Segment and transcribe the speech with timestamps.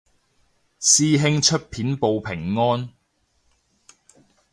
[0.79, 2.89] 師兄出片報平安